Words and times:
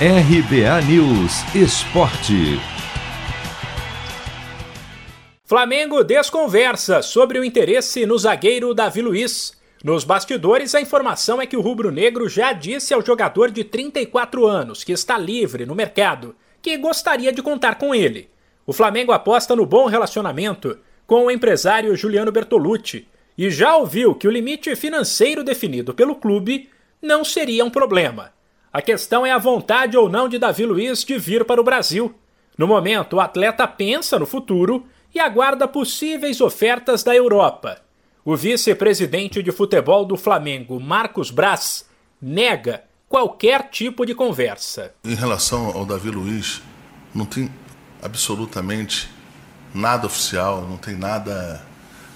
RBA 0.00 0.82
News 0.88 1.54
Esporte. 1.54 2.58
Flamengo 5.44 6.02
desconversa 6.02 7.00
sobre 7.00 7.38
o 7.38 7.44
interesse 7.44 8.04
no 8.04 8.18
zagueiro 8.18 8.74
Davi 8.74 9.00
Luiz. 9.00 9.56
Nos 9.84 10.02
bastidores, 10.02 10.74
a 10.74 10.80
informação 10.80 11.40
é 11.40 11.46
que 11.46 11.56
o 11.56 11.60
rubro-negro 11.60 12.28
já 12.28 12.52
disse 12.52 12.92
ao 12.92 13.06
jogador 13.06 13.52
de 13.52 13.62
34 13.62 14.44
anos, 14.44 14.82
que 14.82 14.90
está 14.90 15.16
livre 15.16 15.64
no 15.64 15.76
mercado, 15.76 16.34
que 16.60 16.76
gostaria 16.76 17.32
de 17.32 17.40
contar 17.40 17.76
com 17.76 17.94
ele. 17.94 18.28
O 18.66 18.72
Flamengo 18.72 19.12
aposta 19.12 19.54
no 19.54 19.64
bom 19.64 19.86
relacionamento 19.86 20.76
com 21.06 21.26
o 21.26 21.30
empresário 21.30 21.94
Juliano 21.94 22.32
Bertolucci 22.32 23.06
e 23.38 23.48
já 23.48 23.76
ouviu 23.76 24.12
que 24.12 24.26
o 24.26 24.32
limite 24.32 24.74
financeiro 24.74 25.44
definido 25.44 25.94
pelo 25.94 26.16
clube 26.16 26.68
não 27.00 27.24
seria 27.24 27.64
um 27.64 27.70
problema. 27.70 28.34
A 28.74 28.82
questão 28.82 29.24
é 29.24 29.30
a 29.30 29.38
vontade 29.38 29.96
ou 29.96 30.08
não 30.08 30.28
de 30.28 30.36
Davi 30.36 30.66
Luiz 30.66 31.04
de 31.04 31.16
vir 31.16 31.44
para 31.44 31.60
o 31.60 31.64
Brasil. 31.64 32.12
No 32.58 32.66
momento, 32.66 33.14
o 33.14 33.20
atleta 33.20 33.68
pensa 33.68 34.18
no 34.18 34.26
futuro 34.26 34.84
e 35.14 35.20
aguarda 35.20 35.68
possíveis 35.68 36.40
ofertas 36.40 37.04
da 37.04 37.14
Europa. 37.14 37.80
O 38.24 38.34
vice-presidente 38.34 39.44
de 39.44 39.52
futebol 39.52 40.04
do 40.04 40.16
Flamengo, 40.16 40.80
Marcos 40.80 41.30
Braz, 41.30 41.88
nega 42.20 42.82
qualquer 43.08 43.70
tipo 43.70 44.04
de 44.04 44.12
conversa. 44.12 44.92
Em 45.04 45.14
relação 45.14 45.66
ao 45.68 45.86
Davi 45.86 46.10
Luiz, 46.10 46.60
não 47.14 47.26
tem 47.26 47.48
absolutamente 48.02 49.08
nada 49.72 50.08
oficial, 50.08 50.62
não 50.62 50.78
tem 50.78 50.96
nada, 50.96 51.64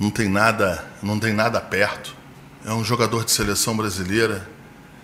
não 0.00 0.10
tem 0.10 0.28
nada, 0.28 0.84
não 1.00 1.16
tem 1.16 1.32
nada 1.32 1.60
perto. 1.60 2.12
É 2.66 2.72
um 2.72 2.82
jogador 2.82 3.24
de 3.24 3.30
seleção 3.30 3.76
brasileira 3.76 4.48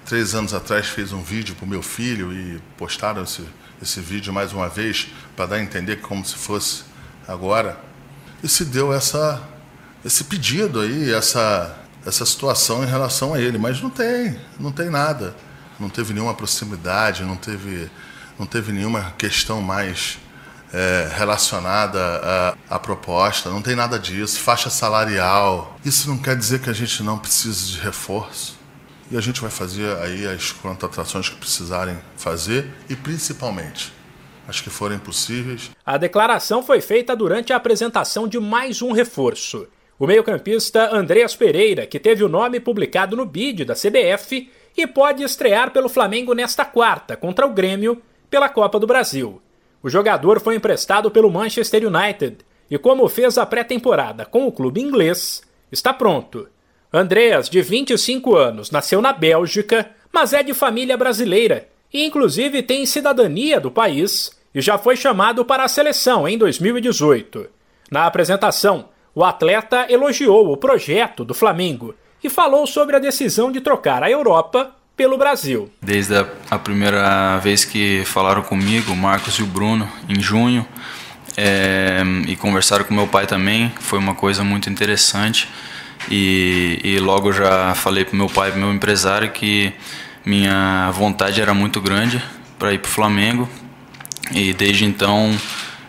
três 0.06 0.34
anos 0.34 0.55
atrás 0.55 0.87
fez 0.87 1.12
um 1.12 1.20
vídeo 1.20 1.55
para 1.56 1.65
o 1.65 1.69
meu 1.69 1.83
filho 1.83 2.33
e 2.33 2.60
postaram 2.78 3.24
esse, 3.24 3.42
esse 3.83 4.01
vídeo 4.01 4.32
mais 4.32 4.52
uma 4.52 4.69
vez 4.69 5.09
para 5.35 5.46
dar 5.46 5.57
a 5.57 5.60
entender 5.60 5.96
como 5.96 6.24
se 6.24 6.37
fosse 6.37 6.85
agora. 7.26 7.79
E 8.43 8.48
se 8.48 8.65
deu 8.65 8.93
essa, 8.93 9.43
esse 10.04 10.24
pedido 10.24 10.80
aí, 10.80 11.13
essa, 11.13 11.76
essa 12.07 12.24
situação 12.24 12.85
em 12.85 12.87
relação 12.87 13.35
a 13.35 13.40
ele. 13.40 13.59
Mas 13.59 13.82
não 13.82 13.90
tem, 13.90 14.38
não 14.60 14.71
tem 14.71 14.88
nada. 14.88 15.35
Não 15.79 15.90
teve 15.90 16.15
nenhuma 16.15 16.35
proximidade, 16.35 17.24
não 17.24 17.37
teve, 17.37 17.91
não 18.38 18.46
teve 18.46 18.73
nenhuma 18.73 19.13
questão 19.18 19.60
mais 19.60 20.18
é, 20.73 21.10
relacionada 21.16 22.57
à, 22.70 22.76
à, 22.76 22.79
proposta, 22.79 23.51
não 23.51 23.60
tem 23.60 23.74
nada 23.74 23.98
disso. 23.98 24.38
Faixa 24.38 24.70
salarial. 24.70 25.76
Isso 25.85 26.09
não 26.09 26.16
quer 26.16 26.37
dizer 26.37 26.60
que 26.60 26.70
a 26.70 26.73
gente 26.73 27.02
não 27.02 27.18
precise 27.18 27.73
de 27.73 27.80
reforço. 27.80 28.57
E 29.10 29.16
a 29.16 29.21
gente 29.21 29.40
vai 29.40 29.51
fazer 29.51 29.96
aí 29.99 30.26
as 30.26 30.51
contratações 30.51 31.29
que 31.29 31.37
precisarem 31.37 31.96
fazer 32.16 32.68
e 32.88 32.96
principalmente 32.96 33.93
as 34.48 34.60
que 34.60 34.71
forem 34.71 34.98
possíveis. 34.98 35.71
A 35.85 35.96
declaração 35.96 36.63
foi 36.63 36.80
feita 36.80 37.15
durante 37.15 37.52
a 37.52 37.57
apresentação 37.57 38.26
de 38.26 38.38
mais 38.38 38.82
um 38.82 38.93
reforço. 38.93 39.66
O 39.98 40.07
meio-campista 40.07 40.95
Andreas 40.95 41.35
Pereira, 41.35 41.87
que 41.87 41.98
teve 41.98 42.23
o 42.23 42.29
nome 42.29 42.60
publicado 42.60 43.16
no 43.16 43.24
bid 43.24 43.65
da 43.65 43.74
CBF 43.74 44.51
e 44.76 44.87
pode 44.87 45.23
estrear 45.23 45.70
pelo 45.70 45.88
Flamengo 45.88 46.35
nesta 46.35 46.65
quarta 46.65 47.16
contra 47.16 47.46
o 47.46 47.52
Grêmio 47.52 48.02
pela 48.29 48.48
Copa 48.48 48.79
do 48.79 48.87
Brasil. 48.87 49.41
O 49.82 49.88
jogador 49.88 50.41
foi 50.41 50.57
emprestado 50.57 51.10
pelo 51.10 51.30
Manchester 51.30 51.87
United 51.87 52.38
e, 52.70 52.76
como 52.76 53.09
fez 53.09 53.38
a 53.38 53.46
pré-temporada 53.46 54.26
com 54.26 54.46
o 54.46 54.52
clube 54.52 54.80
inglês, 54.80 55.43
está 55.70 55.95
pronto. 55.95 56.48
Andreas, 56.97 57.51
de 57.51 57.61
25 57.61 58.35
anos, 58.37 58.71
nasceu 58.71 59.02
na 59.02 59.13
Bélgica, 59.13 59.91
mas 60.11 60.33
é 60.33 60.43
de 60.43 60.55
família 60.55 60.97
brasileira 60.97 61.69
e, 61.93 62.05
inclusive, 62.05 62.63
tem 62.63 62.87
cidadania 62.87 63.61
do 63.61 63.71
país 63.71 64.31
e 64.55 64.62
já 64.62 64.78
foi 64.78 64.97
chamado 64.97 65.44
para 65.44 65.65
a 65.65 65.69
seleção 65.69 66.27
em 66.27 66.38
2018. 66.38 67.49
Na 67.91 68.06
apresentação, 68.06 68.88
o 69.15 69.22
atleta 69.22 69.87
elogiou 69.91 70.50
o 70.50 70.56
projeto 70.56 71.22
do 71.22 71.34
Flamengo 71.34 71.94
e 72.25 72.31
falou 72.31 72.66
sobre 72.66 72.97
a 72.97 72.99
decisão 72.99 73.53
de 73.53 73.60
trocar 73.60 74.03
a 74.03 74.10
Europa 74.10 74.75
pelo 74.97 75.19
Brasil. 75.19 75.70
Desde 75.82 76.16
a, 76.16 76.26
a 76.50 76.59
primeira 76.59 77.37
vez 77.38 77.65
que 77.66 78.03
falaram 78.06 78.43
comigo, 78.43 78.97
Marcos 78.97 79.34
e 79.34 79.43
o 79.43 79.47
Bruno, 79.47 79.87
em 80.09 80.19
junho, 80.20 80.66
é, 81.37 82.03
e 82.26 82.34
conversaram 82.37 82.84
com 82.84 82.94
meu 82.94 83.06
pai 83.06 83.26
também, 83.26 83.70
foi 83.81 83.99
uma 83.99 84.15
coisa 84.15 84.43
muito 84.43 84.70
interessante. 84.70 85.47
E, 86.11 86.81
e 86.83 86.99
logo 86.99 87.33
já 87.33 87.75
falei 87.75 88.05
para 88.05 88.17
meu 88.17 88.28
pai, 88.28 88.50
para 88.50 88.61
meu 88.61 88.72
empresário, 88.72 89.31
que 89.31 89.72
minha 90.25 90.91
vontade 90.93 91.41
era 91.41 91.55
muito 91.55 91.81
grande 91.81 92.22
para 92.59 92.72
ir 92.72 92.78
para 92.78 92.89
o 92.89 92.93
Flamengo. 92.93 93.49
E 94.33 94.53
desde 94.53 94.84
então 94.84 95.37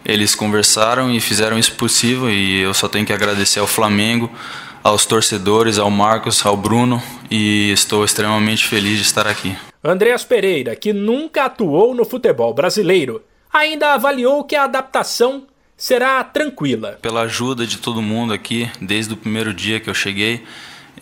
eles 0.05 0.35
conversaram 0.35 1.11
e 1.11 1.19
fizeram 1.19 1.57
isso 1.57 1.73
possível. 1.75 2.29
E 2.29 2.61
eu 2.61 2.73
só 2.73 2.87
tenho 2.87 3.05
que 3.05 3.13
agradecer 3.13 3.59
ao 3.59 3.67
Flamengo, 3.67 4.31
aos 4.83 5.05
torcedores, 5.05 5.77
ao 5.77 5.91
Marcos, 5.91 6.45
ao 6.45 6.55
Bruno. 6.55 7.01
E 7.29 7.71
estou 7.71 8.05
extremamente 8.05 8.65
feliz 8.65 8.97
de 8.97 9.03
estar 9.03 9.27
aqui. 9.27 9.55
Andreas 9.83 10.23
Pereira, 10.23 10.75
que 10.75 10.93
nunca 10.93 11.45
atuou 11.45 11.93
no 11.93 12.05
futebol 12.05 12.53
brasileiro, 12.53 13.21
ainda 13.53 13.93
avaliou 13.93 14.43
que 14.43 14.55
a 14.55 14.63
adaptação 14.63 15.45
será 15.77 16.23
tranquila. 16.23 16.97
Pela 17.01 17.21
ajuda 17.21 17.67
de 17.67 17.77
todo 17.77 18.01
mundo 18.01 18.33
aqui, 18.33 18.69
desde 18.81 19.13
o 19.13 19.17
primeiro 19.17 19.53
dia 19.53 19.79
que 19.79 19.89
eu 19.89 19.93
cheguei, 19.93 20.43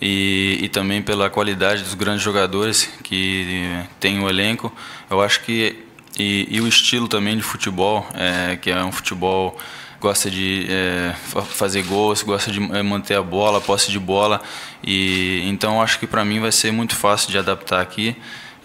e, 0.02 0.60
e 0.62 0.70
também 0.70 1.02
pela 1.02 1.30
qualidade 1.30 1.82
dos 1.82 1.94
grandes 1.94 2.22
jogadores 2.22 2.90
que 3.02 3.66
tem 4.00 4.20
o 4.20 4.30
elenco, 4.30 4.72
eu 5.10 5.22
acho 5.22 5.42
que. 5.42 5.84
E, 6.18 6.48
e 6.50 6.62
o 6.62 6.68
estilo 6.68 7.08
também 7.08 7.36
de 7.36 7.44
futebol, 7.44 8.08
é, 8.14 8.56
que 8.58 8.70
é 8.70 8.84
um 8.84 8.92
futebol 8.92 9.58
gosta 10.00 10.30
de 10.30 10.68
é, 10.70 11.16
fazer 11.46 11.84
gols, 11.84 12.22
gosta 12.22 12.52
de 12.52 12.60
manter 12.60 13.16
a 13.16 13.22
bola, 13.24 13.60
posse 13.60 13.92
de 13.92 14.00
bola. 14.00 14.42
E 14.84 15.42
então 15.46 15.82
acho 15.82 16.00
que 16.00 16.08
para 16.08 16.24
mim 16.24 16.40
vai 16.40 16.52
ser 16.52 16.72
muito 16.72 16.96
fácil 16.96 17.32
de 17.32 17.38
adaptar 17.38 17.82
aqui. 17.82 18.16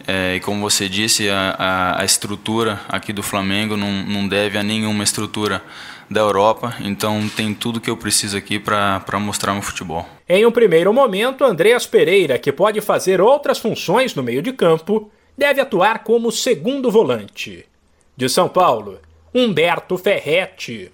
É, 0.07 0.37
e 0.37 0.41
como 0.41 0.61
você 0.61 0.89
disse, 0.89 1.29
a, 1.29 1.55
a, 1.59 2.03
a, 2.03 2.05
estrutura 2.05 2.81
aqui 2.89 3.13
do 3.13 3.23
Flamengo 3.23 3.77
não, 3.77 3.91
não 3.91 4.29
deve 4.29 4.59
a 4.59 4.63
nenhuma 4.63 5.05
estrutura 5.05 5.63
da 6.11 6.21
Europa, 6.21 6.75
então 6.81 7.29
tem 7.29 7.55
tudo 7.55 7.81
que 7.81 7.89
eu 7.89 7.97
preciso 7.97 8.37
aqui 8.37 8.59
para 8.59 9.21
mostrar 9.21 9.53
meu 9.53 9.63
futebol. 9.63 10.05
Em 10.29 10.45
um 10.45 10.51
primeiro 10.51 10.93
momento, 10.93 11.45
Andreas 11.45 11.87
Pereira, 11.87 12.39
que 12.39 12.51
pode 12.51 12.81
fazer 12.81 13.21
outras 13.21 13.59
funções 13.59 14.15
no 14.15 14.23
meio 14.23 14.43
de 14.43 14.53
campo, 14.53 15.11
deve 15.39 15.61
atuar 15.61 16.03
como 16.03 16.33
segundo 16.33 16.91
volante. 16.91 17.65
De 18.17 18.29
São 18.29 18.49
Paulo, 18.49 18.99
Humberto 19.33 19.97
Ferretti. 19.97 20.91